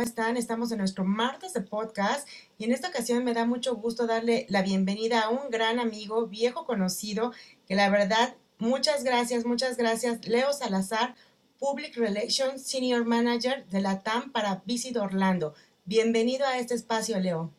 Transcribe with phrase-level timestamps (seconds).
[0.00, 0.36] Guido Turístico, ¿cómo están?
[0.36, 2.26] Estamos en nuestro martes de podcast
[2.58, 6.26] y en esta ocasión me da mucho gusto darle la bienvenida a un gran amigo,
[6.26, 7.32] viejo conocido,
[7.66, 11.14] que la verdad, muchas gracias, muchas gracias, Leo Salazar,
[11.58, 15.54] Public Relations Senior Manager de la TAM para Visit Orlando.
[15.84, 17.52] Bienvenido a este espacio, Leo.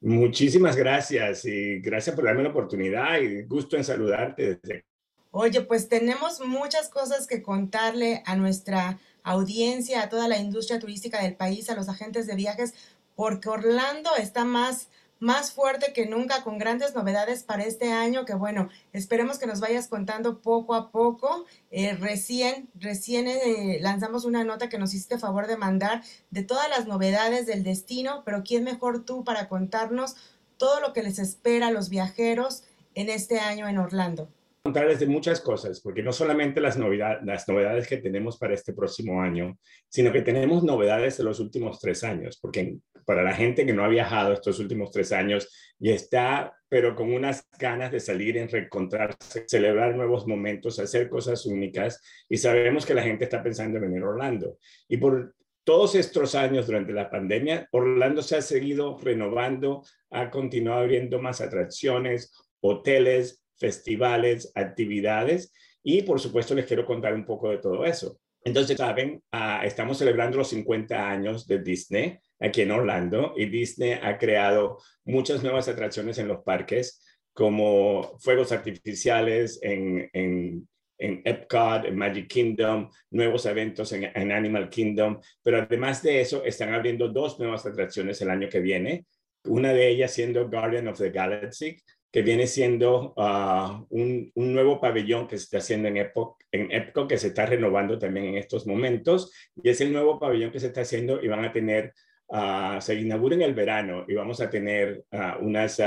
[0.00, 4.84] Muchísimas gracias y gracias por darme la oportunidad y gusto en saludarte desde
[5.30, 8.98] Oye, pues tenemos muchas cosas que contarle a nuestra
[9.30, 12.74] audiencia, a toda la industria turística del país, a los agentes de viajes,
[13.14, 14.88] porque Orlando está más,
[15.18, 19.60] más fuerte que nunca con grandes novedades para este año, que bueno, esperemos que nos
[19.60, 21.44] vayas contando poco a poco.
[21.70, 26.68] Eh, recién, recién eh, lanzamos una nota que nos hiciste favor de mandar de todas
[26.70, 30.16] las novedades del destino, pero ¿quién mejor tú para contarnos
[30.56, 32.62] todo lo que les espera a los viajeros
[32.94, 34.28] en este año en Orlando?
[34.68, 38.74] Contarles de muchas cosas, porque no solamente las, novedades, las novedades que tenemos para este
[38.74, 43.64] próximo año, sino que tenemos novedades de los últimos tres años, porque para la gente
[43.64, 45.48] que no ha viajado estos últimos tres años
[45.80, 51.46] y está, pero con unas ganas de salir, en reencontrarse, celebrar nuevos momentos, hacer cosas
[51.46, 54.58] únicas, y sabemos que la gente está pensando en venir a Orlando.
[54.86, 60.80] Y por todos estos años durante la pandemia, Orlando se ha seguido renovando, ha continuado
[60.80, 67.58] abriendo más atracciones, hoteles, festivales, actividades y por supuesto les quiero contar un poco de
[67.58, 68.18] todo eso.
[68.44, 73.98] Entonces, saben, ah, estamos celebrando los 50 años de Disney aquí en Orlando y Disney
[74.00, 80.66] ha creado muchas nuevas atracciones en los parques como fuegos artificiales en, en,
[80.98, 86.74] Epcot, en Magic Kingdom, nuevos eventos en, en, Animal Kingdom, pero además de eso están
[86.74, 89.06] abriendo dos nuevas atracciones el año que viene,
[89.44, 91.76] una de ellas siendo Guardian of the Galaxy,
[92.10, 96.72] que viene siendo ah, un, un, nuevo pabellón que se está haciendo en Epcot, en
[96.72, 99.32] Epcot, que se está renovando también en estos momentos,
[99.62, 101.92] y es el nuevo pabellón que se está haciendo y van a tener,
[102.28, 105.78] uh, se inaugura en el verano y vamos a tener uh, unas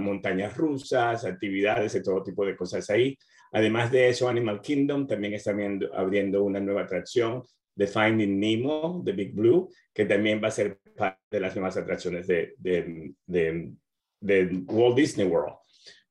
[0.00, 3.16] montañas rusas, actividades de todo tipo de cosas ahí.
[3.52, 7.42] Además de eso, Animal Kingdom también está abriendo, abriendo una nueva atracción
[7.74, 11.76] de Finding Nemo, de Big Blue, que también va a ser parte de las nuevas
[11.76, 13.72] atracciones de, de, de,
[14.20, 15.54] de Walt Disney World.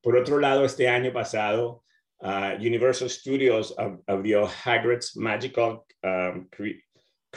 [0.07, 1.83] Por otro lado, este año pasado,
[2.21, 3.75] uh, Universal Studios
[4.07, 6.47] abrió Hagrid's Magical um,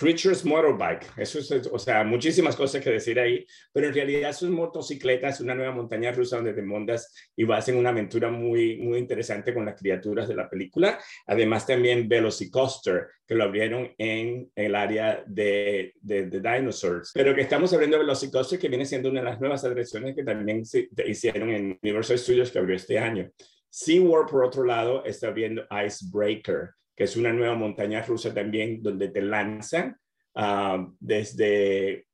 [0.00, 1.12] Creatures Motorbike.
[1.18, 5.28] Eso es, o sea, muchísimas cosas que decir ahí, pero en realidad es una motocicleta,
[5.28, 8.96] es una nueva montaña rusa donde te montas y vas en una aventura muy, muy
[8.96, 10.98] interesante con las criaturas de la película.
[11.26, 17.10] Además, también Velocicoaster, que lo abrieron en el área de, de, de Dinosaurs.
[17.12, 20.64] Pero que estamos abriendo Velocicoaster, que viene siendo una de las nuevas atracciones que también
[20.64, 23.30] se hicieron en Universal Studios que abrió este año.
[23.68, 29.08] SeaWorld, por otro lado, está abriendo Icebreaker que es una nueva montaña rusa también, donde
[29.08, 29.96] te lanzan
[30.34, 32.04] uh, desde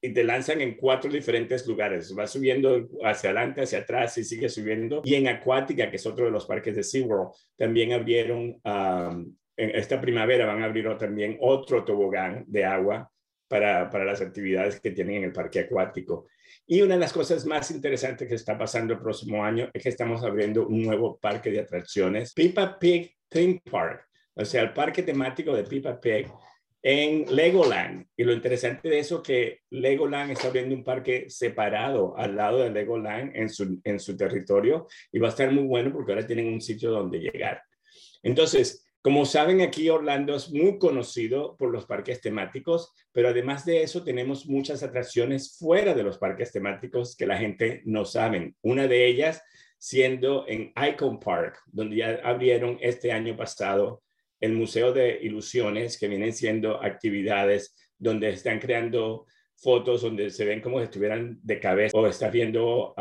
[0.00, 2.14] y te lanzan en cuatro diferentes lugares.
[2.16, 5.02] Va subiendo hacia adelante, hacia atrás y sigue subiendo.
[5.04, 9.70] Y en Acuática, que es otro de los parques de SeaWorld, también abrieron, um, en
[9.74, 13.10] esta primavera van a abrir también otro tobogán de agua
[13.48, 16.28] para, para las actividades que tienen en el parque acuático.
[16.68, 19.88] Y una de las cosas más interesantes que está pasando el próximo año es que
[19.88, 24.06] estamos abriendo un nuevo parque de atracciones, Peppa Pig Theme Park
[24.36, 26.26] o sea, el parque temático de Peppa Pig
[26.82, 28.06] en Legoland.
[28.16, 32.58] Y lo interesante de eso es que Legoland está abriendo un parque separado al lado
[32.58, 36.26] de Legoland en su, en su territorio y va a estar muy bueno porque ahora
[36.26, 37.62] tienen un sitio donde llegar.
[38.22, 43.82] Entonces, como saben, aquí Orlando es muy conocido por los parques temáticos, pero además de
[43.82, 48.54] eso tenemos muchas atracciones fuera de los parques temáticos que la gente no sabe.
[48.62, 49.42] Una de ellas
[49.78, 54.02] siendo en Icon Park, donde ya abrieron este año pasado
[54.40, 60.60] el Museo de Ilusiones, que vienen siendo actividades donde están creando fotos donde se ven
[60.60, 62.94] como si estuvieran de cabeza o estás viendo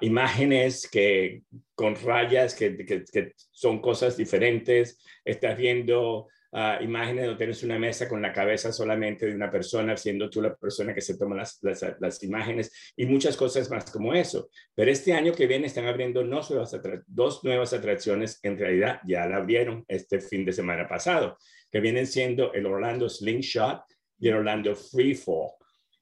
[0.00, 1.42] imágenes que,
[1.74, 8.08] con rayas que, que, son cosas diferentes, estás viendo uh, imágenes donde tienes una mesa
[8.08, 11.58] con la cabeza solamente de una persona, siendo tú la persona que se toma las,
[11.62, 14.48] las, imágenes y muchas cosas más como eso.
[14.74, 16.64] Pero este año que viene están abriendo no solo
[17.06, 21.36] dos nuevas atracciones, en realidad ya la abrieron este fin de semana pasado,
[21.70, 23.82] que vienen siendo el Orlando Slingshot
[24.18, 25.59] y el Orlando Freefall.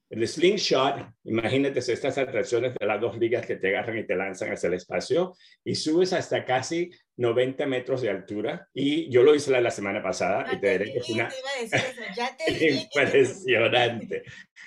[0.09, 4.51] El slingshot, imagínate estas atracciones de las dos ligas que te agarran y te lanzan
[4.51, 8.67] hacia el espacio y subes hasta casi 90 metros de altura.
[8.73, 11.29] Y yo lo hice la, semana pasada y te diré que es una
[12.47, 14.23] impresionante.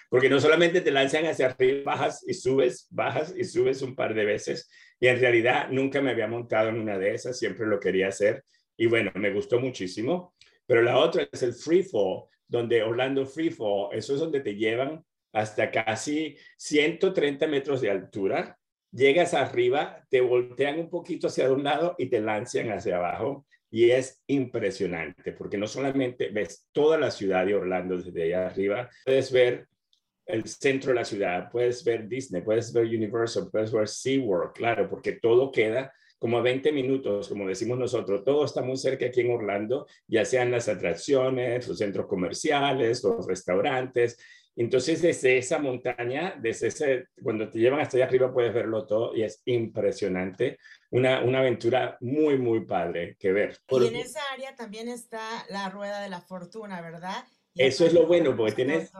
[0.08, 4.14] Porque no solamente te lanzan hacia arriba, bajas y subes, bajas y subes un par
[4.14, 4.70] de veces.
[5.00, 8.44] Y en realidad nunca me había montado en una de esas, siempre lo quería hacer.
[8.76, 10.34] Y bueno, me gustó muchísimo.
[10.66, 15.02] Pero la otra es el free fall donde Orlando Freefall, eso es donde te llevan
[15.32, 18.58] hasta casi 130 metros de altura.
[18.90, 23.46] Llegas arriba, te voltean un poquito hacia un lado y te lanzan hacia abajo.
[23.70, 28.90] Y es impresionante porque no solamente ves toda la ciudad de Orlando desde allá arriba,
[29.06, 29.66] puedes ver
[30.26, 34.90] el centro de la ciudad, puedes ver Disney, puedes ver Universal, puedes ver SeaWorld, claro,
[34.90, 35.92] porque todo queda
[36.22, 40.24] como a 20 minutos, como decimos nosotros, todo está muy cerca aquí en Orlando, ya
[40.24, 44.16] sean las atracciones, los centros comerciales, los restaurantes.
[44.54, 49.16] Entonces, desde esa montaña, desde ese, cuando te llevan hasta allá arriba, puedes verlo todo
[49.16, 50.58] y es impresionante.
[50.90, 53.58] Una, una aventura muy, muy padre que ver.
[53.68, 57.24] Y en esa área también está la Rueda de la Fortuna, ¿verdad?
[57.54, 58.90] eso es lo bueno, porque tienes,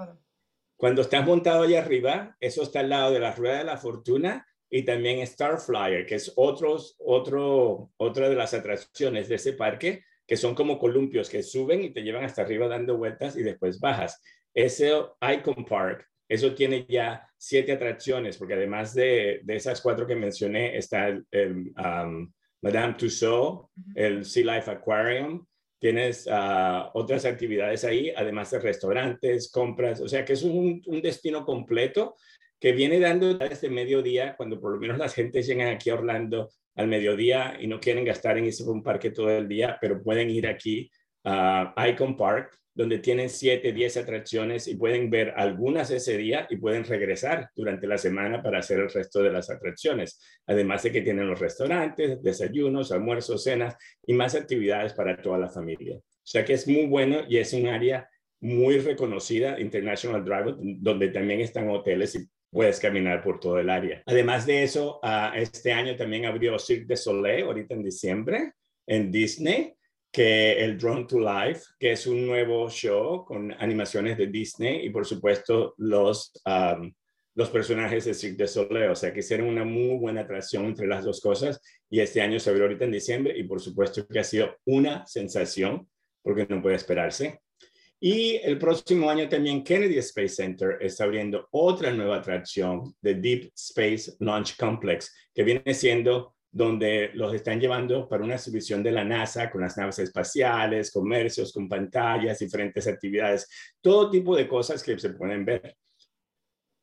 [0.77, 4.47] cuando estás montado allá arriba, eso está al lado de la Rueda de la Fortuna
[4.69, 10.37] y también Starflyer, que es otros, otro, otra de las atracciones de ese parque, que
[10.37, 14.21] son como columpios que suben y te llevan hasta arriba dando vueltas y después bajas.
[14.55, 14.93] Ese
[15.35, 20.77] Icon Park, eso tiene ya siete atracciones, porque además de, de esas cuatro que mencioné,
[20.77, 22.33] está el, um,
[22.63, 25.45] Madame Tussauds, el Sea Life Aquarium,
[25.81, 31.03] tienes uh, otras actividades ahí, además de restaurantes, compras, o sea que es un, un
[31.03, 32.15] destino completo
[32.61, 36.51] que viene dando desde mediodía, cuando por lo menos las gentes llegan aquí a Orlando
[36.77, 40.31] al mediodía y no quieren gastar en irse un parque todo el día, pero pueden
[40.31, 40.89] ir aquí
[41.25, 46.57] a Icon Park, donde tienen 7, 10 atracciones y pueden ver algunas ese día y
[46.57, 50.19] pueden regresar durante la semana para hacer el resto de las atracciones.
[50.47, 53.77] Además de que tienen los restaurantes, desayunos, almuerzos, cenas
[54.07, 55.97] y más actividades para toda la familia.
[55.97, 58.09] O sea que es muy bueno y es un área
[58.41, 64.03] muy reconocida, International Drive, donde también están hoteles y puedes caminar por todo el área.
[64.07, 68.53] Además de eso, uh, este año también abrió Cirque du Soleil, ahorita en diciembre,
[68.87, 69.75] en Disney,
[70.13, 74.91] que el Drone to Life, que es un nuevo show con animaciones de Disney y
[74.91, 76.93] por supuesto los, um,
[77.35, 78.91] los personajes de Cirque du Soleil.
[78.91, 82.39] O sea que hicieron una muy buena atracción entre las dos cosas y este año
[82.39, 85.89] se abrió ahorita en diciembre y por supuesto que ha sido una sensación
[86.23, 87.41] porque no puede esperarse.
[87.99, 93.53] Y el próximo año también Kennedy Space Center está abriendo otra nueva atracción de Deep
[93.55, 99.05] Space Launch Complex, que viene siendo donde los están llevando para una exhibición de la
[99.05, 103.49] NASA con las naves espaciales, comercios, con pantallas, diferentes actividades,
[103.81, 105.77] todo tipo de cosas que se pueden ver.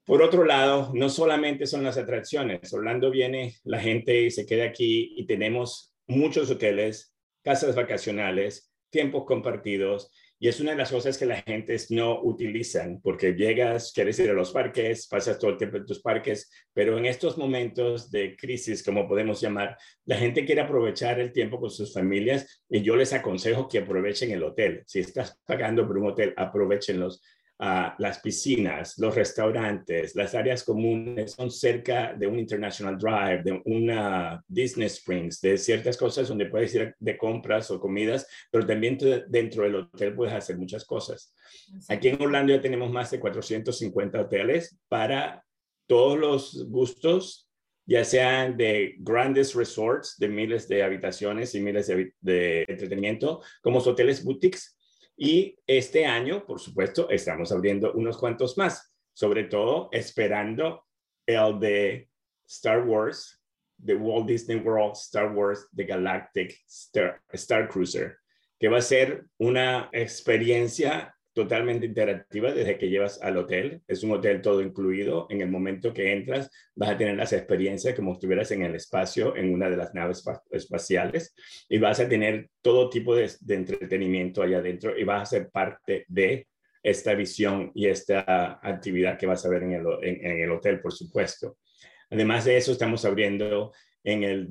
[0.03, 5.13] Por otro lado, no solamente son las atracciones, Orlando viene la gente se queda aquí
[5.15, 7.13] y tenemos muchos hoteles,
[7.43, 13.01] casas vacacionales, tiempos compartidos y es una de las cosas que la gente no utilizan,
[13.01, 16.97] porque llegas, quieres ir a los parques, pasas todo el tiempo en tus parques, pero
[16.97, 21.69] en estos momentos de crisis, como podemos llamar, la gente quiere aprovechar el tiempo con
[21.69, 24.83] sus familias y yo les aconsejo que aprovechen el hotel.
[24.87, 27.21] Si estás pagando por un hotel, aprovechenlos
[27.59, 34.41] las piscinas, los restaurantes, las áreas comunes son cerca de un International Drive, de una
[34.47, 38.97] Disney Springs, de ciertas cosas donde puedes ir de compras o comidas, pero también
[39.27, 41.33] dentro del hotel puedes hacer muchas cosas.
[41.89, 45.43] Aquí en Orlando ya tenemos más de 450 hoteles para
[45.85, 47.49] todos los gustos,
[47.85, 53.79] ya sean de grandes resorts de miles de habitaciones y miles de, de entretenimiento, como
[53.79, 54.78] hoteles boutiques
[55.21, 60.85] y este año, por supuesto, estamos abriendo unos cuantos más, sobre todo esperando
[61.25, 62.09] el de
[62.47, 63.43] Star Wars,
[63.77, 68.17] de Walt Disney World Star Wars The Galactic Star, Star Cruiser,
[68.57, 73.81] que va a ser una experiencia totalmente interactiva desde que llevas al hotel.
[73.87, 75.25] Es un hotel todo incluido.
[75.29, 79.37] En el momento que entras, vas a tener las experiencias como estuvieras en el espacio,
[79.37, 81.33] en una de las naves espaciales,
[81.69, 86.03] y vas a tener todo tipo de, entretenimiento allá adentro y vas a ser parte
[86.09, 86.47] de
[86.83, 90.91] esta visión y esta actividad que vas a ver en el, en, el hotel, por
[90.91, 91.57] supuesto.
[92.09, 93.71] Además de eso, estamos abriendo
[94.03, 94.49] en el,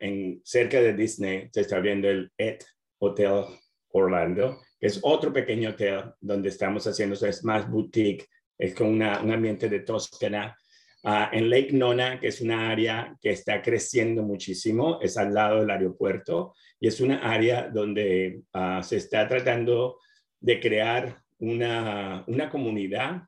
[0.00, 2.62] en, cerca de Disney, se está abriendo el ET
[2.98, 3.44] Hotel
[3.88, 9.68] Orlando, es otro pequeño hotel donde estamos haciendo, es más boutique, es con un ambiente
[9.68, 10.56] de Toscana.
[11.04, 15.60] Ah, en Lake Nona, que es una área que está creciendo muchísimo, es al lado
[15.60, 19.98] del aeropuerto y es una área donde ah, se está tratando
[20.40, 23.22] de crear una, una comunidad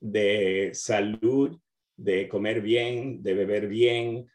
[0.00, 1.58] de salud,
[1.96, 4.26] de comer bien, de beber bien,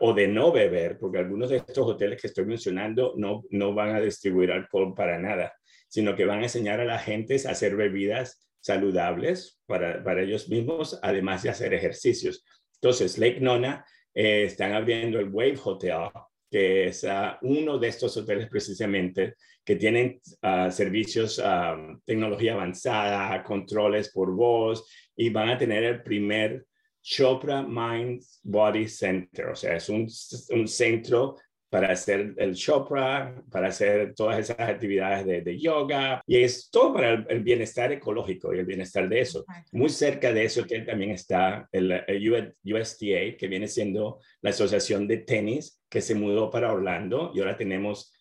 [0.00, 3.96] o de no beber, porque algunos de estos hoteles que estoy mencionando no, no van
[3.96, 5.52] a distribuir alcohol para nada
[5.92, 10.48] sino que van a enseñar a la gente a hacer bebidas saludables para, para ellos
[10.48, 12.46] mismos, además de hacer ejercicios.
[12.80, 13.84] Entonces, Lake Nona
[14.14, 16.08] eh, están abriendo el Wave Hotel,
[16.50, 23.44] que es ah, uno de estos hoteles precisamente que tienen ah, servicios, uh, tecnología avanzada,
[23.44, 26.64] controles por voz y van a tener el primer
[27.02, 30.08] Chopra Mind Body Center, o sea, es un,
[30.50, 31.36] un centro
[31.72, 37.24] para hacer el Chopra, para hacer todas esas actividades de, yoga, y es todo para
[37.26, 39.46] el, bienestar ecológico y el bienestar de eso.
[39.72, 45.16] Muy cerca de ese hotel también está el, USTA, que viene siendo la asociación de
[45.18, 48.12] tenis que se mudó para Orlando y ahora tenemos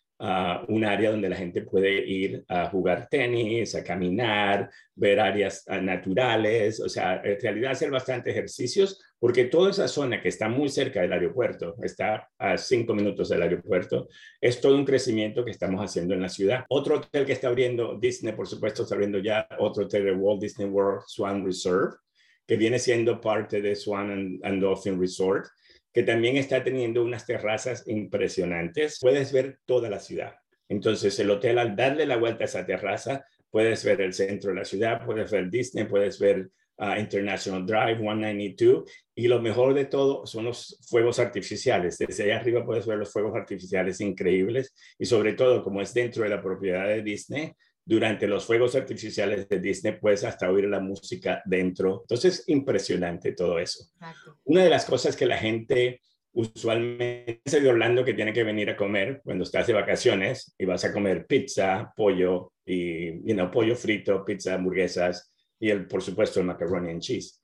[0.70, 5.82] un área donde la gente puede ir a jugar tenis, a caminar, ver áreas ah,
[5.82, 10.68] naturales, o sea, en realidad hacer bastante ejercicios, porque toda esa zona que está muy
[10.68, 14.10] cerca del aeropuerto, está a cinco minutos del aeropuerto,
[14.42, 16.66] es todo un crecimiento que estamos haciendo en la ciudad.
[16.70, 20.42] Otro hotel que está abriendo, Disney, por supuesto, está abriendo ya otro hotel de Walt
[20.42, 21.98] Disney World Swan Reserve,
[22.48, 25.46] que viene siendo parte de Swan and Dolphin Resort
[25.94, 28.98] que también está teniendo unas terrazas impresionantes.
[29.00, 30.36] Puedes ver toda la ciudad.
[30.70, 34.58] Entonces, el hotel, al darle la vuelta a esa terraza, puedes ver el centro de
[34.58, 38.84] la ciudad, puedes ver Disney, puedes ver uh, International Drive 192
[39.16, 41.98] y lo mejor de todo son los fuegos artificiales.
[41.98, 46.24] Desde allá arriba puedes ver los fuegos artificiales increíbles y sobre todo como es dentro
[46.24, 47.52] de la propiedad de Disney,
[47.84, 52.02] durante los fuegos artificiales de Disney puedes hasta oír la música dentro.
[52.02, 53.86] Entonces, impresionante todo eso.
[54.44, 56.02] Una de las cosas que la gente
[56.34, 60.66] usualmente dice de Orlando que tiene que venir a comer cuando estás de vacaciones y
[60.66, 66.02] vas a comer pizza, pollo y you know, pollo frito, pizza, hamburguesas y el, por
[66.02, 67.40] supuesto el macaroni and cheese.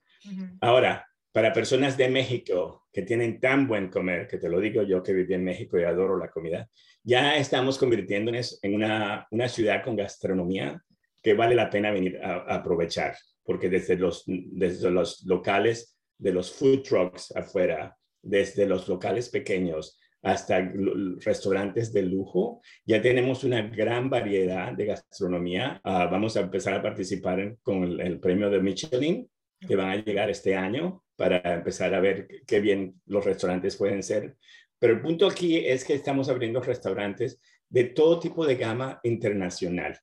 [0.60, 5.02] Ahora, para personas de México que tienen tan buen comer, que te lo digo yo
[5.02, 6.68] que viví en México y adoro la comida,
[7.04, 10.82] ya estamos convirtiéndonos en una, una ciudad con gastronomía
[11.22, 16.52] que vale la pena venir a, aprovechar, porque desde los, desde los locales, de los
[16.52, 20.72] food trucks afuera, desde los locales pequeños hasta
[21.20, 25.80] restaurantes de lujo, ya tenemos una gran variedad de gastronomía.
[25.84, 29.28] Ah, vamos a empezar a participar con el, el premio de Michelin,
[29.60, 34.02] que van a llegar este año para empezar a ver qué bien los restaurantes pueden
[34.02, 34.36] ser.
[34.78, 39.98] Pero el punto aquí es que estamos abriendo restaurantes de todo tipo de gama internacional.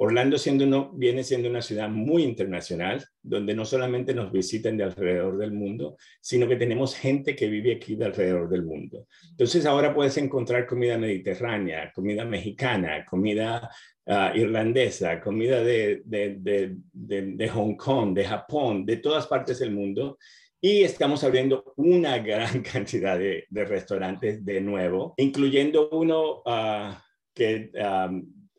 [0.00, 4.84] Orlando siendo uno, viene siendo una ciudad muy internacional, donde no solamente nos visitan de
[4.84, 9.08] alrededor del mundo, sino que tenemos gente que vive aquí de alrededor del mundo.
[9.30, 13.68] Entonces ahora puedes encontrar comida mediterránea, comida mexicana, comida
[14.06, 20.16] ah, irlandesa, comida de, de, de Hong Kong, de Japón, de todas partes del mundo.
[20.60, 26.94] Y estamos abriendo una gran cantidad de, restaurantes de nuevo, incluyendo uno uh,
[27.34, 27.72] que,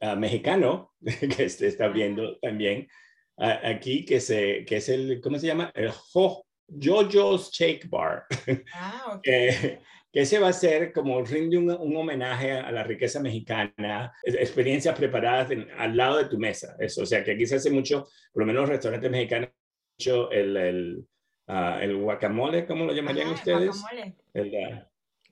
[0.01, 0.93] uh, mexicano
[1.37, 2.87] que se está abriendo también
[3.37, 5.71] aquí, que, se, que es el, ¿cómo se llama?
[5.73, 8.25] El Jojo's Shake Bar.
[8.73, 9.79] Ah, okay.
[10.11, 14.97] que ese va a ser como rinde un, un, homenaje a la riqueza mexicana, experiencias
[14.97, 16.75] preparadas al lado de tu mesa.
[16.79, 19.51] Eso, o sea, que aquí se hace mucho, por lo menos los restaurantes mexicanos,
[20.31, 21.07] el, el
[21.51, 23.81] Ah, el guacamole, ¿cómo lo llamarían ustedes?
[23.81, 24.15] Guacamole.
[24.35, 24.87] El, ah,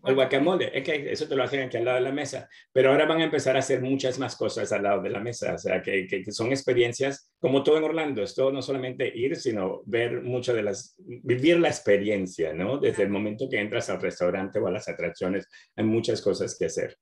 [0.06, 2.92] el guacamole, es que eso te lo hacen aquí al lado de la mesa, pero
[2.92, 5.58] ahora van a empezar a hacer muchas más cosas al lado de la mesa, o
[5.58, 10.22] sea, que, que, son experiencias como todo en Orlando, esto no solamente ir, sino ver
[10.22, 12.77] muchas de las, vivir la experiencia, ¿no?
[12.77, 16.66] Desde el momento que entras al restaurante o a las atracciones, hay muchas cosas que
[16.66, 16.98] hacer.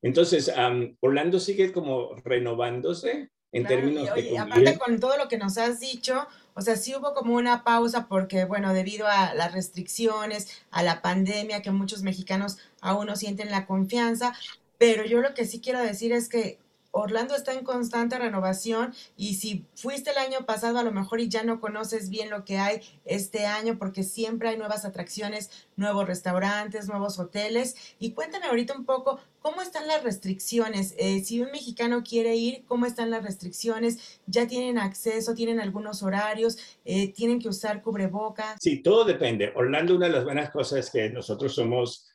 [0.00, 0.52] Entonces,
[1.00, 4.20] Orlando sigue como renovándose en términos de...
[4.20, 6.26] Y aparte con todo lo que nos has dicho,
[6.58, 11.02] o sea, sí hubo como una pausa porque, bueno, debido a las restricciones, a la
[11.02, 14.34] pandemia, que muchos mexicanos aún no sienten la confianza,
[14.76, 16.58] pero yo lo que sí quiero decir es que
[16.90, 21.28] Orlando está en constante renovación y si fuiste el año pasado a lo mejor y
[21.28, 26.06] ya no conoces bien lo que hay este año porque siempre hay nuevas atracciones, nuevos
[26.06, 27.76] restaurantes, nuevos hoteles.
[27.98, 30.94] Y cuéntame ahorita un poco cómo están las restricciones.
[30.98, 34.20] Eh, si un mexicano quiere ir, ¿cómo están las restricciones?
[34.26, 35.34] ¿Ya tienen acceso?
[35.34, 36.58] ¿Tienen algunos horarios?
[36.84, 38.56] Eh, ¿Tienen que usar cubrebocas?
[38.60, 39.52] Sí, todo depende.
[39.54, 42.06] Orlando, una de las buenas cosas es que nosotros somos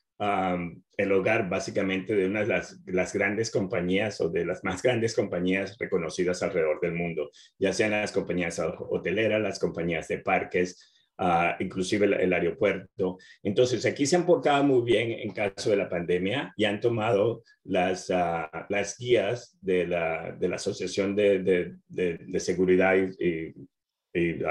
[0.97, 5.77] el hogar básicamente de una de las, grandes compañías o de las más grandes compañías
[5.79, 12.05] reconocidas alrededor del mundo, ya sean las compañías hoteleras, las compañías de parques, uh, inclusive
[12.05, 13.17] el, aeropuerto.
[13.41, 17.43] Entonces, aquí se han portado muy bien en caso de la pandemia y han tomado
[17.63, 23.55] las, uh, las guías de la, de la Asociación de, de, de, Seguridad y,
[24.13, 24.43] y,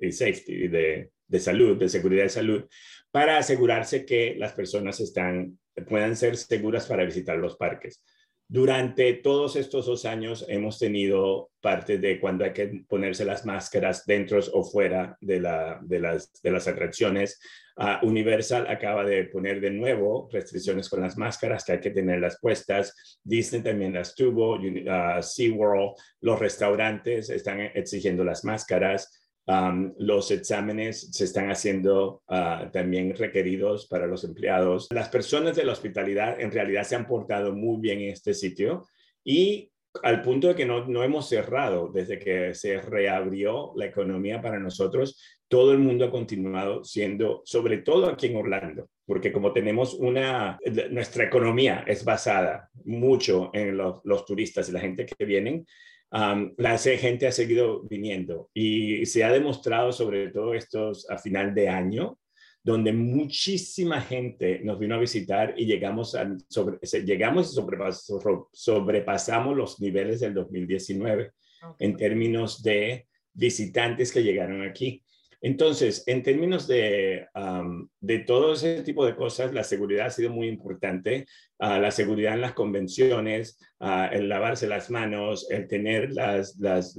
[0.00, 2.64] y Safety, de, de salud, de seguridad de salud,
[3.10, 5.58] para asegurarse que las personas están,
[5.88, 8.02] puedan ser seguras para visitar los parques.
[8.48, 14.06] Durante todos estos dos años hemos tenido parte de cuando hay que ponerse las máscaras
[14.06, 17.40] dentro o fuera de, la, de, las, atracciones.
[17.76, 22.38] Uh, Universal acaba de poner de nuevo restricciones con las máscaras que hay que tenerlas
[22.40, 23.18] puestas.
[23.24, 29.25] Disney también las tuvo, uh, SeaWorld, los restaurantes están exigiendo las máscaras.
[29.98, 34.88] Los exámenes se están haciendo uh, también requeridos para los empleados.
[34.90, 38.86] Las personas de la hospitalidad en realidad se han portado muy bien en este sitio
[39.24, 39.70] y
[40.02, 44.58] al punto de que no, no hemos cerrado desde que se reabrió la economía para
[44.58, 49.94] nosotros, todo el mundo ha continuado siendo, sobre todo aquí en Orlando, porque como tenemos
[49.94, 50.58] una,
[50.90, 55.64] nuestra economía es basada mucho en los, los turistas y la gente que vienen,
[56.10, 61.68] la gente ha seguido viniendo y se ha demostrado sobre todo estos a final de
[61.68, 62.18] año,
[62.62, 67.54] donde muchísima gente nos vino a visitar y llegamos, a, sobre, llegamos y
[68.52, 71.32] sobrepasamos los niveles del 2019
[71.78, 75.04] en términos de visitantes que llegaron aquí.
[75.46, 77.28] Entonces, en términos de,
[78.26, 81.24] todo ese tipo de cosas, la seguridad ha sido muy importante.
[81.60, 86.96] Ah, la seguridad en las convenciones, uh, el lavarse las manos, el tener las, las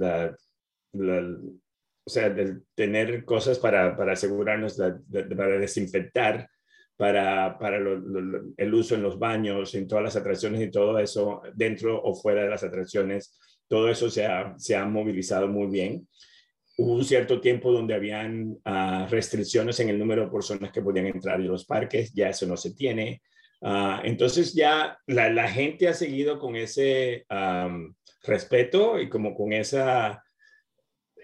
[2.06, 6.48] sea, el tener cosas para, asegurarnos, de, para desinfectar,
[6.96, 12.02] para, para el uso en los baños, en todas las atracciones y todo eso, dentro
[12.02, 13.38] o fuera de las atracciones,
[13.68, 16.08] todo eso se ha movilizado muy bien
[16.78, 21.06] hubo un cierto tiempo donde habían uh, restricciones en el número de personas que podían
[21.06, 23.20] entrar en los parques, ya eso no se tiene.
[23.60, 27.92] Uh, entonces ya la, la, gente ha seguido con ese um,
[28.22, 30.22] respeto y como con esa,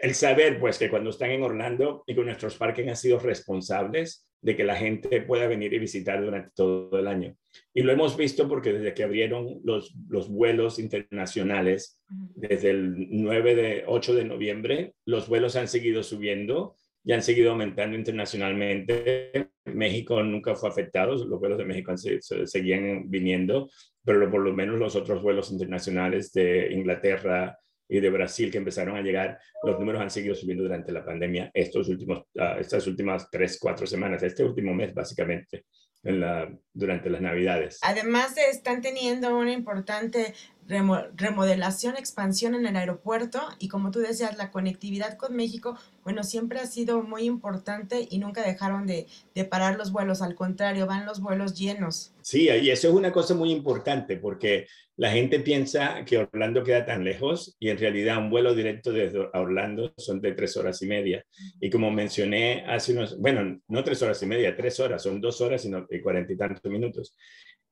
[0.01, 4.27] el saber pues que cuando están en Orlando y con nuestros parques han sido responsables
[4.45, 7.35] de que la gente pueda venir y visitar durante todo el año.
[7.73, 11.99] Y lo hemos visto porque desde que abrieron los, los vuelos internacionales,
[12.35, 17.53] desde el 9 de 8 de noviembre, los vuelos han seguido subiendo y han seguido
[17.53, 19.49] aumentando internacionalmente.
[19.65, 23.71] México nunca fue afectado, los vuelos de México se, seguían viniendo,
[24.05, 28.97] pero por lo menos los otros vuelos internacionales de Inglaterra, y de Brasil que empezaron
[28.97, 33.31] a llegar, los números han seguido subiendo durante la pandemia estos últimos, uh, estas últimas
[33.31, 35.67] tres, cuatro semanas, este último mes básicamente,
[36.03, 37.79] en la, durante las navidades.
[37.83, 40.35] Además de están teniendo una importante
[40.67, 46.59] remodelación, expansión en el aeropuerto y como tú decías, la conectividad con México, bueno, siempre
[46.61, 51.07] ha sido muy importante y nunca dejaron de, de parar los vuelos, al contrario, van
[51.07, 52.13] los vuelos llenos.
[52.23, 56.87] Sí, y eso es una cosa muy importante porque la gente piensa que Orlando queda
[56.87, 60.87] tan lejos y en realidad un vuelo directo desde Orlando son de tres horas y
[60.87, 61.25] media.
[61.61, 65.41] Y como mencioné hace unos, bueno, no tres horas y media, tres horas, son dos
[65.41, 67.17] horas y cuarenta y tantos minutos.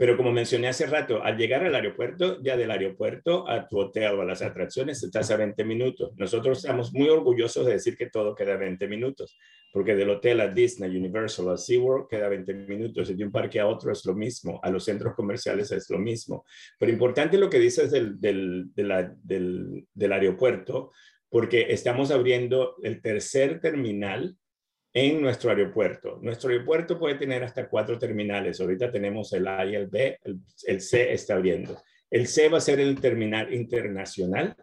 [0.02, 4.14] Pero como mencioné hace rato, al llegar al aeropuerto, ya del aeropuerto a tu hotel
[4.14, 6.10] o a las atracciones, estás a 20 minutos.
[6.16, 9.38] Nosotros estamos muy orgullosos de decir que todo queda a 20 minutos,
[9.72, 13.60] porque del hotel a Disney, Universal, a SeaWorld queda 20 minutos y de un parque
[13.60, 16.44] a otro es lo mismo, a los centros comerciales es lo mismo.
[16.80, 20.90] Pero importante lo que dices del, del, del, del aeropuerto,
[21.28, 24.36] porque estamos abriendo el tercer terminal
[24.94, 26.18] en nuestro aeropuerto.
[26.22, 28.60] Nuestro aeropuerto puede tener hasta cuatro terminales.
[28.60, 30.18] Ahorita tenemos el A y el B,
[30.64, 31.80] el, C está abriendo.
[32.10, 34.54] El C va a ser el terminal internacional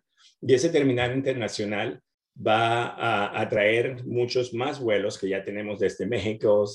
[0.42, 2.02] y ese terminal internacional
[2.36, 6.66] va a atraer muchos más vuelos que ya tenemos desde México,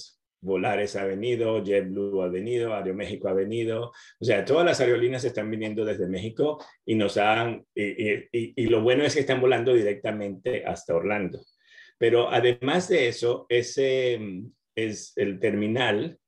[0.40, 5.50] Volares ha venido, JetBlue ha venido, Aeroméxico ha venido, o sea, todas las aerolíneas están
[5.50, 10.94] viniendo desde México y nos han, y lo bueno es que están volando directamente hasta
[10.94, 11.40] Orlando.
[11.98, 16.18] Pero además de eso, ese mm, es el terminal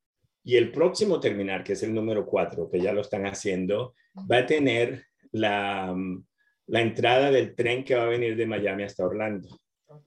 [0.44, 3.94] y el próximo terminal, que es el número 4, que ya lo están haciendo,
[4.30, 6.24] va a tener la, mm,
[6.68, 9.48] la entrada del tren que va a venir de Miami hasta Orlando.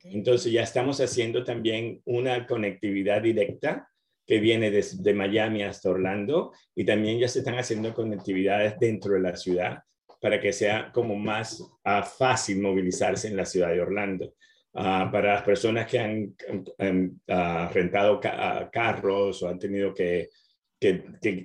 [0.03, 3.89] Entonces ya estamos haciendo también una conectividad directa
[4.25, 9.21] que viene desde Miami hasta Orlando y también ya se están haciendo conectividades dentro de
[9.21, 9.79] la ciudad
[10.21, 14.33] para que sea como más uh, fácil movilizarse en la ciudad de Orlando.
[14.81, 16.33] Ah, para las personas que han,
[17.27, 18.21] ah, rentado
[18.71, 20.29] carros o han tenido que,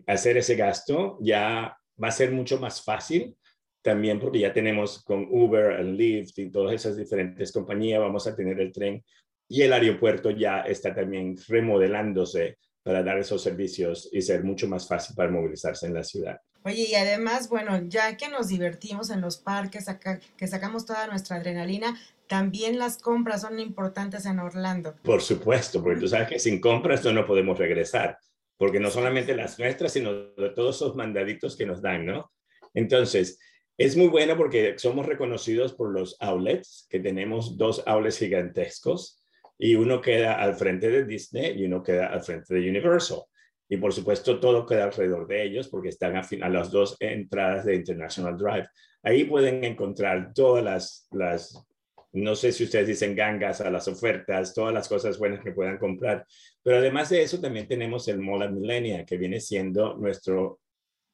[0.06, 3.36] hacer ese gasto, ya va a ser mucho más fácil
[3.82, 8.60] también porque ya tenemos con Uber, Lyft y todas esas diferentes compañías, vamos a tener
[8.60, 9.04] el tren
[9.48, 14.86] y el aeropuerto ya está también remodelándose para dar esos servicios y ser mucho más
[14.86, 16.38] fácil para movilizarse en la ciudad.
[16.66, 21.06] Oye, y además, bueno, ya que nos divertimos en los parques, acá, que sacamos toda
[21.08, 21.94] nuestra adrenalina,
[22.28, 24.94] también las compras son importantes en Orlando.
[25.02, 28.18] Por supuesto, porque tú sabes que sin compras no podemos regresar,
[28.56, 30.12] porque no solamente las nuestras, sino
[30.54, 32.32] todos esos mandaditos que nos dan, ¿no?
[32.72, 33.38] Entonces,
[33.76, 39.24] es muy bueno porque somos reconocidos por los outlets, que tenemos dos outlets gigantescos
[39.58, 43.22] y uno queda al frente de Disney y uno queda al frente de Universal.
[43.68, 47.64] Y por supuesto, todo queda alrededor de ellos porque están a, a las dos entradas
[47.64, 48.68] de International Drive.
[49.02, 51.66] Ahí pueden encontrar todas las, las,
[52.14, 55.78] no sé si ustedes dicen gangas a las ofertas, todas las cosas buenas que puedan
[55.78, 56.26] comprar.
[56.62, 60.60] Pero además de eso, también tenemos el Mall Millenia, que viene siendo nuestro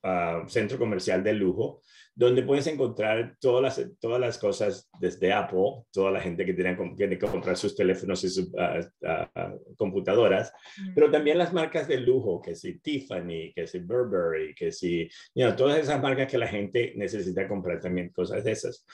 [0.02, 1.80] ah, centro comercial de lujo,
[2.14, 6.76] donde puedes encontrar todas las, todas las cosas desde Apple, toda la gente que tiene,
[6.76, 10.52] que comprar sus teléfonos y sus ah, ah, computadoras,
[10.94, 15.50] pero también las marcas de lujo, que si Tiffany, que si Burberry, que si, you
[15.56, 18.84] todas esas marcas que la gente necesita comprar también cosas de esas.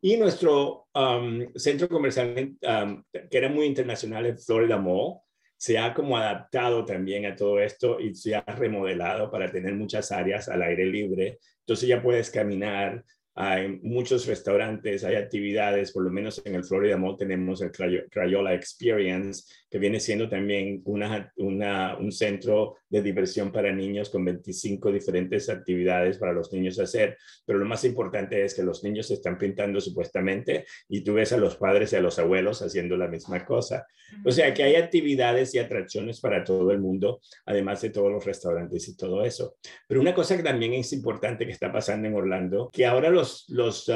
[0.00, 5.20] Y nuestro um, centro comercial, um, que era muy internacional, el Florida Mall,
[5.56, 10.12] se ha como adaptado también a todo esto y se ha remodelado para tener muchas
[10.12, 11.38] áreas al aire libre.
[11.66, 13.04] Entonces ya puedes caminar,
[13.38, 18.54] hay muchos restaurantes, hay actividades, por lo menos en el Florida Mall tenemos el Crayola
[18.54, 24.90] Experience, que viene siendo también una, una, un centro de diversión para niños con 25
[24.90, 27.18] diferentes actividades para los niños hacer.
[27.44, 31.36] Pero lo más importante es que los niños están pintando supuestamente y tú ves a
[31.36, 33.86] los padres y a los abuelos haciendo la misma cosa.
[34.24, 38.24] O sea que hay actividades y atracciones para todo el mundo, además de todos los
[38.24, 39.56] restaurantes y todo eso.
[39.86, 43.25] Pero una cosa que también es importante que está pasando en Orlando, que ahora los,
[43.48, 43.90] los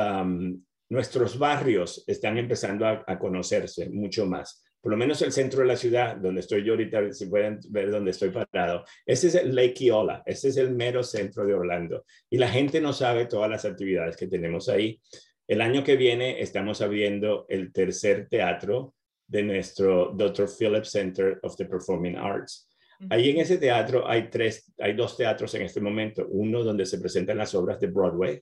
[0.89, 5.67] nuestros barrios están empezando a, a conocerse mucho más por lo menos el centro de
[5.67, 9.55] la ciudad, donde estoy yo ahorita, si pueden ver dónde estoy parado, ese es el
[9.55, 12.05] Lake Eola, ese es el mero centro de Orlando.
[12.31, 14.99] Y la gente no sabe todas las actividades que tenemos ahí.
[15.47, 18.95] El año que viene estamos abriendo el tercer teatro
[19.27, 20.49] de nuestro Dr.
[20.49, 22.69] Phillips Center of the Performing Arts.
[23.09, 26.27] Ahí en ese teatro hay tres, hay dos teatros en este momento.
[26.29, 28.41] Uno donde se presentan las obras de Broadway,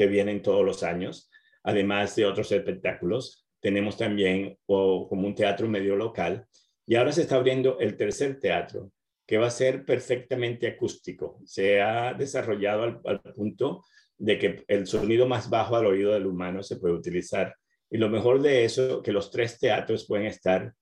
[0.00, 1.30] que vienen todos los años,
[1.62, 6.46] además de otros espectáculos tenemos también como un teatro medio local
[6.86, 8.92] y ahora se está abriendo el tercer teatro
[9.26, 11.38] que va a ser perfectamente acústico.
[11.44, 13.84] Se ha desarrollado al, punto
[14.16, 17.54] de que el sonido más bajo al oído del humano se puede utilizar.
[17.90, 20.72] Y lo mejor de eso, que los tres teatros pueden estar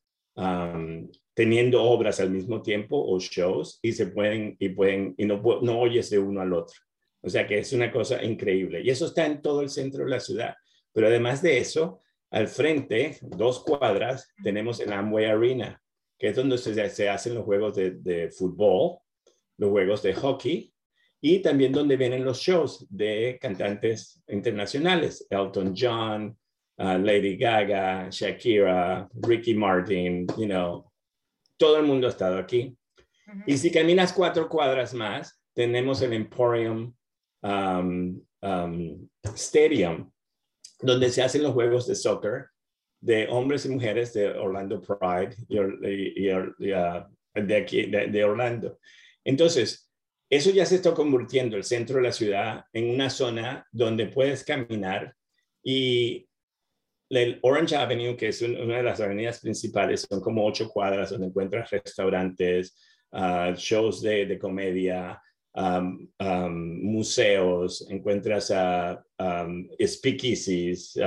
[1.34, 5.80] teniendo obras al mismo tiempo o shows y se pueden y pueden y no, no
[5.80, 6.78] oyes de uno al otro.
[7.22, 8.80] O sea que es una cosa increíble.
[8.82, 10.54] Y eso está en todo el centro de la ciudad.
[10.92, 12.00] Pero además de eso,
[12.30, 15.80] al frente, dos cuadras, tenemos el Amway Arena,
[16.18, 18.98] que es donde se, hacen los juegos de, fútbol,
[19.56, 20.72] los juegos de hockey
[21.20, 26.38] y también donde vienen los shows de cantantes internacionales, Elton John,
[26.78, 30.92] uh, Lady Gaga, Shakira, Ricky Martin, you know,
[31.56, 32.76] todo el mundo ha estado aquí.
[33.46, 36.94] Y si caminas cuatro cuadras más, tenemos el Emporium
[37.42, 40.10] um, um, Stadium,
[40.80, 42.46] donde se hacen los juegos de soccer
[43.00, 46.28] de hombres y mujeres de Orlando Pride y,
[46.72, 48.78] ah, de aquí, de, Orlando.
[49.24, 49.90] Entonces,
[50.30, 54.44] eso ya se está convirtiendo el centro de la ciudad en una zona donde puedes
[54.44, 55.14] caminar
[55.62, 56.26] y
[57.10, 61.28] el Orange Avenue, que es una de las avenidas principales, son como ocho cuadras donde
[61.28, 62.76] encuentras restaurantes,
[63.12, 65.20] ah, shows de, de comedia,
[66.50, 70.98] museos, encuentras a um, speakeasies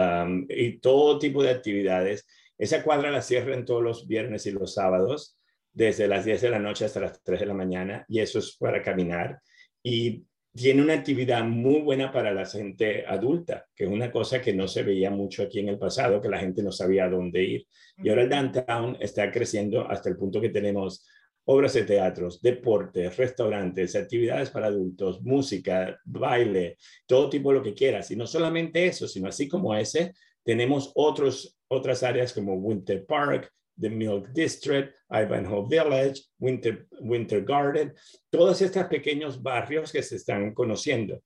[0.49, 2.25] y todo tipo de actividades.
[2.57, 5.37] Esa cuadra la cierran todos los viernes y los sábados,
[5.73, 8.57] desde las 10 de la noche hasta las 3 de la mañana, y eso es
[8.57, 9.39] para caminar.
[9.81, 14.53] Y tiene una actividad muy buena para la gente adulta, que es una cosa que
[14.53, 17.67] no se veía mucho aquí en el pasado, que la gente no sabía dónde ir.
[17.97, 21.07] Y ahora el downtown está creciendo hasta el punto que tenemos
[21.45, 27.73] obras de teatros, deportes, restaurantes, actividades para adultos, música, baile, todo tipo de lo que
[27.73, 28.11] quieras.
[28.11, 33.51] Y no solamente eso, sino así como ese, tenemos otros, otras áreas como Winter Park,
[33.79, 37.93] The Milk District, Ivanhoe Village, Winter, Winter Garden,
[38.29, 41.21] todos estos pequeños barrios que se están conociendo.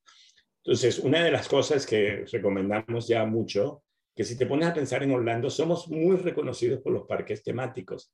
[0.64, 3.84] Entonces, una de las cosas que recomendamos ya mucho,
[4.16, 8.12] que si te pones a pensar en Orlando, somos muy reconocidos por los parques temáticos.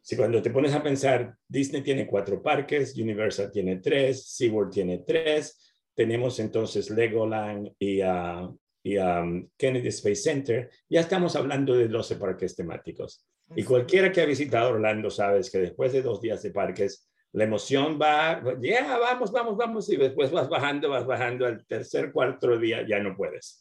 [0.00, 4.98] Si cuando te pones a pensar, Disney tiene cuatro parques, Universal tiene tres, SeaWorld tiene
[5.06, 11.88] tres, tenemos entonces Legoland y, uh, y um, Kennedy Space Center, ya estamos hablando de
[11.88, 13.26] 12 parques temáticos.
[13.54, 17.44] Y cualquiera que ha visitado Orlando sabes que después de dos días de parques, la
[17.44, 22.58] emoción va, ya, vamos, vamos, vamos, y después vas bajando, vas bajando, al tercer, cuarto
[22.58, 23.60] día ya no puedes.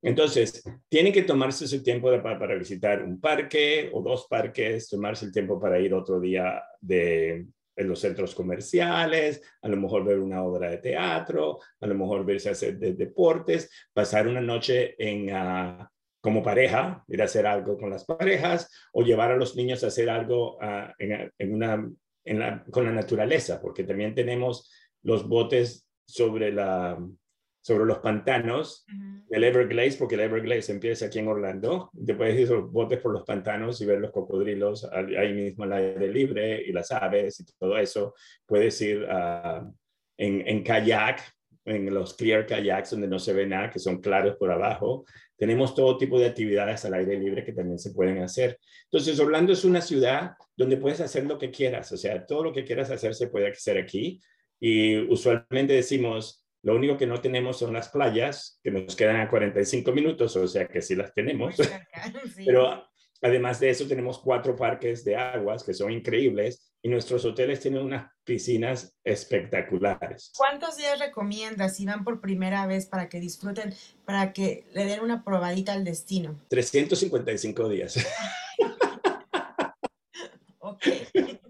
[0.00, 5.32] Entonces, tienen que tomarse su tiempo para, visitar un parque o dos parques, tomarse el
[5.32, 7.46] tiempo para ir otro día de,
[7.78, 12.24] en los centros comerciales, a lo mejor ver una obra de teatro, a lo mejor
[12.24, 15.90] verse hacer de deportes, pasar una noche en, ah,
[16.20, 19.88] como pareja, ir a hacer algo con las parejas o llevar a los niños a
[19.88, 21.88] hacer algo ah, en, una,
[22.70, 24.70] con la naturaleza, porque también tenemos
[25.02, 26.98] los botes sobre, la,
[27.60, 28.84] sobre los pantanos
[29.28, 31.90] del Everglades, porque el Everglades empieza aquí en Orlando.
[32.04, 35.72] Te puedes ir los botes por los pantanos y ver los cocodrilos ahí mismo al
[35.72, 38.14] aire libre y las aves y todo eso.
[38.46, 39.06] Puedes ir
[40.16, 41.20] en, en kayak,
[41.68, 45.04] en los clear kayaks donde no se ve nada, que son claros por abajo.
[45.36, 48.58] Tenemos todo tipo de actividades al aire libre que también se pueden hacer.
[48.84, 52.52] Entonces, Orlando es una ciudad donde puedes hacer lo que quieras, o sea, todo lo
[52.52, 54.20] que quieras hacer se puede hacer aquí.
[54.60, 59.28] Y usualmente decimos, lo único que no tenemos son las playas, que nos quedan a
[59.28, 61.54] 45 minutos, o sea que sí las tenemos.
[62.44, 62.84] Pero
[63.22, 67.82] además de eso, tenemos cuatro parques de aguas que son increíbles y nuestros hoteles tienen
[67.82, 70.32] unas piscinas espectaculares.
[70.36, 75.00] ¿Cuántos días recomiendas si van por primera vez para que disfruten, para que le den
[75.00, 76.38] una probadita al destino?
[76.48, 78.06] 355 días.
[80.58, 80.82] ok.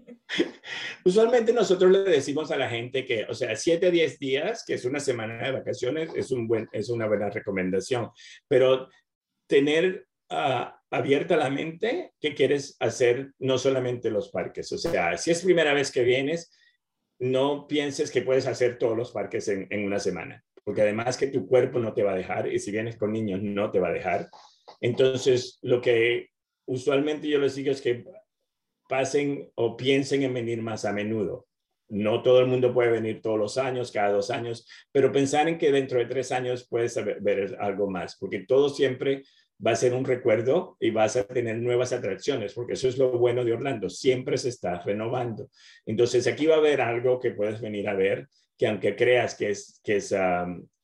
[1.05, 4.73] Usualmente nosotros le decimos a la gente que, o sea, 7 a 10 días, que
[4.73, 8.11] es una semana de vacaciones, es, un buen, es una buena recomendación,
[8.47, 8.89] pero
[9.47, 14.71] tener abierta la mente que quieres hacer no solamente los parques.
[14.71, 16.51] O sea, si es primera vez que vienes,
[17.19, 21.27] no pienses que puedes hacer todos los parques en, en una semana, porque además que
[21.27, 23.89] tu cuerpo no te va a dejar y si vienes con niños no te va
[23.89, 24.29] a dejar.
[24.79, 26.29] Entonces, lo que
[26.65, 28.05] usualmente yo les digo es que
[28.87, 31.47] pasen o piensen en venir más a menudo.
[31.89, 35.57] No todo el mundo puede venir todos los años, cada dos años, pero pensar en
[35.57, 39.23] que dentro de tres años puedes ver algo más, porque todo siempre
[39.65, 43.17] va a ser un recuerdo y vas a tener nuevas atracciones, porque eso es lo
[43.17, 45.49] bueno de Orlando, siempre se está renovando.
[45.85, 49.49] Entonces aquí va a haber algo que puedes venir a ver, que aunque creas que
[49.49, 50.15] es, que es,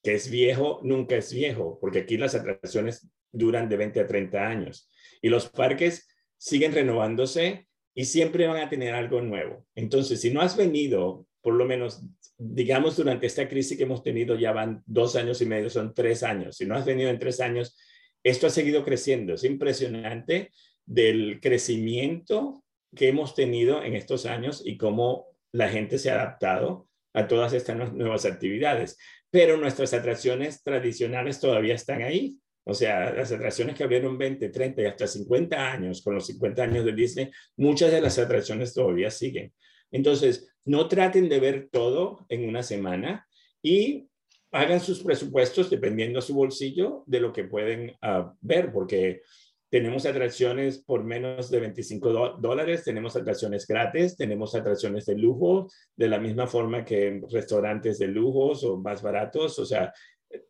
[0.03, 4.47] que es viejo, nunca es viejo, porque aquí las atracciones duran de 20 a 30
[4.47, 4.89] años
[5.21, 6.07] y los parques
[6.37, 9.65] siguen renovándose y siempre van a tener algo nuevo.
[9.73, 12.03] Entonces, si no has venido, por lo menos,
[12.37, 16.23] digamos, durante esta crisis que hemos tenido, ya van dos años y medio, son tres
[16.23, 16.57] años.
[16.57, 17.77] Si no has venido en tres años,
[18.25, 19.35] esto ha seguido creciendo.
[19.35, 20.51] Es impresionante
[20.83, 22.63] del crecimiento
[22.95, 27.53] que hemos tenido en estos años y cómo la gente se ha adaptado a todas
[27.53, 28.97] estas nuevas actividades.
[29.29, 32.39] Pero nuestras atracciones tradicionales todavía están ahí.
[32.63, 36.63] O sea, las atracciones que abrieron 20, 30 y hasta 50 años, con los 50
[36.63, 39.53] años de Disney, muchas de las atracciones todavía siguen.
[39.91, 43.27] Entonces, no traten de ver todo en una semana
[43.61, 44.09] y
[44.55, 49.21] hagan sus presupuestos dependiendo de su bolsillo de lo que pueden ah, ver, porque
[49.69, 56.07] tenemos atracciones por menos de 25 dólares, tenemos atracciones gratis, tenemos atracciones de lujo, de
[56.07, 59.59] la misma forma que restaurantes de lujos o más baratos.
[59.59, 59.91] O sea,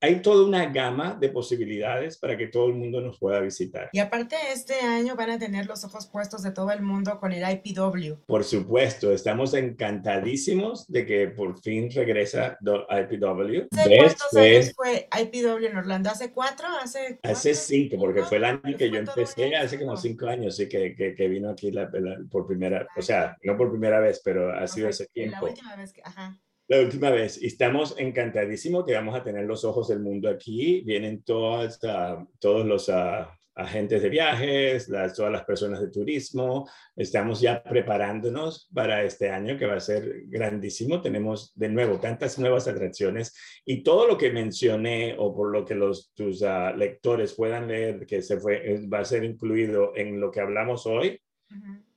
[0.02, 3.90] hay toda una gama de posibilidades para que todo el mundo nos pueda visitar.
[3.92, 7.32] Y aparte este año van a tener los ojos puestos de todo el mundo con
[7.32, 8.24] el IPW.
[8.26, 13.68] Por supuesto, estamos encantadísimos de que por fin regresa IPW.
[13.72, 16.10] ¿Hace cuántos años fue IPW en Orlando?
[16.10, 16.68] ¿Hace cuatro?
[16.82, 20.68] ¿Hace, hace cinco, porque fue el año que yo empecé, hace como cinco años, sí,
[20.68, 21.90] que, que, vino aquí la,
[22.30, 25.46] por primera, o sea, no por primera vez, pero ha sido ese tiempo.
[25.46, 27.42] La última vez que, ajá la última vez.
[27.42, 30.82] Estamos encantadísimos que vamos a tener los ojos del mundo aquí.
[30.82, 36.68] Vienen todas, uh, todos los uh, agentes de viajes, las, todas las personas de turismo.
[36.96, 41.02] Estamos ya preparándonos para este año que va a ser grandísimo.
[41.02, 45.76] Tenemos de nuevo tantas nuevas atracciones y todo lo que mencioné o por lo que
[45.76, 50.32] los, tus uh, lectores puedan leer que se fue, va a ser incluido en lo
[50.32, 51.22] que hablamos hoy.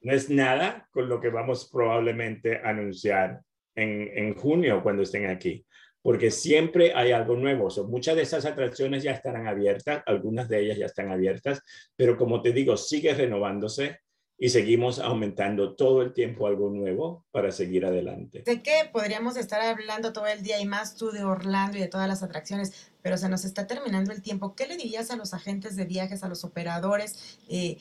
[0.02, 3.40] No es nada con lo que vamos probablemente a anunciar
[3.79, 5.64] en, junio cuando estén aquí,
[6.03, 7.69] porque siempre hay algo nuevo.
[7.88, 11.61] muchas de esas atracciones ya estarán abiertas, algunas de ellas ya están abiertas,
[11.97, 14.01] pero como te digo, sigue renovándose
[14.41, 18.43] y seguimos aumentando todo el tiempo algo nuevo para seguir adelante.
[18.47, 21.88] De qué podríamos estar hablando todo el día y más tú de Orlando y de
[21.88, 24.55] todas las atracciones, pero se nos está terminando el tiempo.
[24.55, 27.41] ¿Qué le dirías a los agentes de viajes, a los operadores?
[27.49, 27.79] Eh,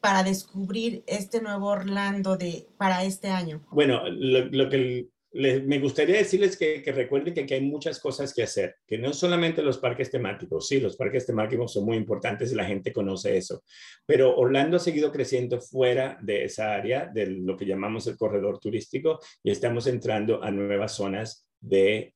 [0.00, 3.60] para descubrir este nuevo Orlando de, para este año?
[3.70, 8.76] Bueno, lo, lo que me gustaría decirles que, recuerden que, hay muchas cosas que hacer,
[8.86, 12.64] que no solamente los parques temáticos, sí, los parques temáticos son muy importantes y la
[12.64, 13.62] gente conoce eso,
[14.04, 18.58] pero Orlando ha seguido creciendo fuera de esa área, de lo que llamamos el corredor
[18.58, 22.14] turístico, y estamos entrando a nuevas zonas de,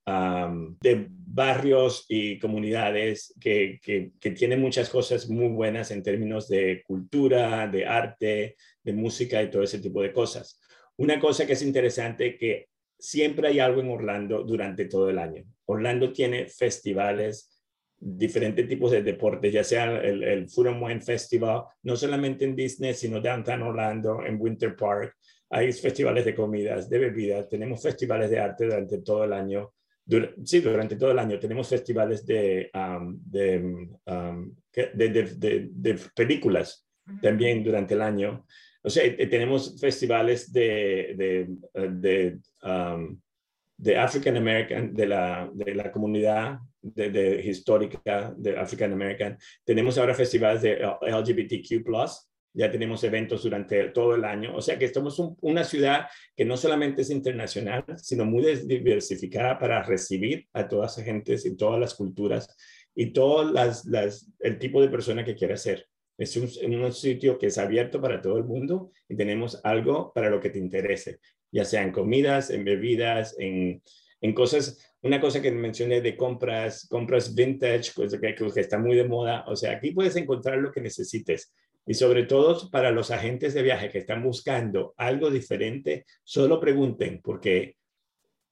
[0.81, 6.83] de barrios y comunidades que, que, que tienen muchas cosas muy buenas en términos de
[6.87, 10.59] cultura, de arte, de música y todo ese tipo de cosas.
[10.97, 15.45] Una cosa que es interesante que siempre hay algo en Orlando durante todo el año.
[15.67, 17.55] Orlando tiene festivales,
[17.99, 22.55] diferentes tipos de deportes, ya sea el, el Food and Wine Festival, no solamente en
[22.55, 25.17] Disney, sino Downtown Orlando, en Winter Park.
[25.51, 29.73] Hay festivales de comidas, de bebidas, tenemos festivales de arte durante todo el año.
[30.45, 33.21] sí, durante todo el año tenemos festivales de, um,
[34.07, 36.87] um, de, de, de, películas
[37.23, 38.45] también durante el año.
[38.85, 43.19] O sea, eh, tenemos festivales de, de, um,
[43.79, 49.39] de African American, de la, de la comunidad de, histórica de African American.
[49.65, 51.83] Tenemos ahora festivales de LGBTQ+,
[52.53, 54.55] ya tenemos eventos durante todo el año.
[54.55, 59.83] O sea que estamos una ciudad que no solamente es internacional, sino muy diversificada para
[59.83, 62.55] recibir a todas las gentes y todas las culturas
[62.95, 65.87] y todo las, las, el tipo de persona que quiera ser.
[66.17, 70.31] Es un, un, sitio que es abierto para todo el mundo y tenemos algo para
[70.31, 71.19] lo que te interese,
[71.51, 73.83] ya sea en comidas, en bebidas, en,
[74.21, 78.97] en cosas, una cosa que mencioné de compras, compras vintage, cosa que, que está muy
[78.97, 79.45] de moda.
[79.49, 81.53] O sea, aquí puedes encontrar lo que necesites.
[81.87, 87.21] Y sobre todo para los agentes de viaje que están buscando algo diferente, solo pregunten,
[87.23, 87.77] porque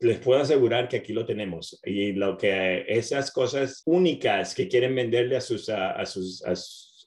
[0.00, 1.80] les puedo asegurar que aquí lo tenemos.
[1.84, 6.42] Y lo que esas cosas únicas que quieren venderle a, sus, a sus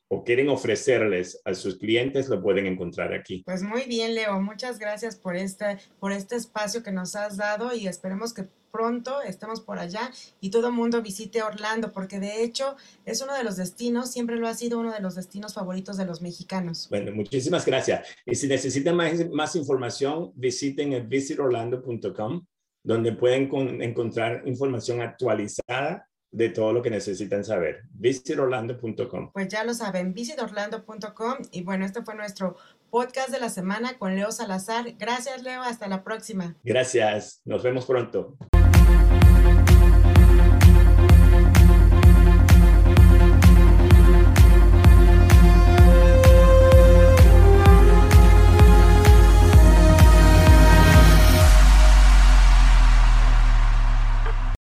[0.07, 3.43] o quieren ofrecerles a sus clientes, lo pueden encontrar aquí.
[3.45, 4.39] Pues muy bien, Leo.
[4.41, 9.21] Muchas gracias por este, por este espacio que nos has dado y esperemos que pronto
[9.21, 13.43] estemos por allá y todo el mundo visite Orlando, porque de hecho es uno de
[13.43, 16.87] los destinos, siempre lo ha sido uno de los destinos favoritos de los mexicanos.
[16.89, 18.05] Bueno, muchísimas gracias.
[18.25, 22.45] Y si necesitan más, más información, visiten el visitorlando.com,
[22.83, 23.49] donde pueden
[23.81, 27.83] encontrar información actualizada de todo lo que necesitan saber.
[27.93, 29.31] visitorlando.com.
[29.31, 31.37] Pues ya lo saben, visitorlando.com.
[31.51, 32.57] Y bueno, este fue nuestro
[32.89, 34.93] podcast de la semana con Leo Salazar.
[34.97, 35.61] Gracias, Leo.
[35.61, 36.55] Hasta la próxima.
[36.63, 37.41] Gracias.
[37.45, 38.37] Nos vemos pronto.